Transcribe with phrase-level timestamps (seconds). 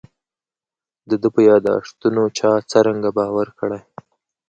[1.09, 3.81] د ده په یاداشتونو چا څرنګه باور کړی.